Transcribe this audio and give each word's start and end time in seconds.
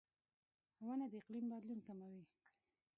•ونه 0.85 1.05
د 1.11 1.13
اقلیم 1.21 1.45
بدلون 1.51 1.79
کموي. 1.87 2.23